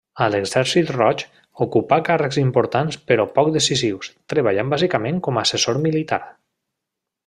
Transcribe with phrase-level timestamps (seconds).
[0.25, 1.23] A l'Exèrcit Roig
[1.65, 6.23] ocupà càrrecs importants però poc decisius, treballant bàsicament com a assessor militar.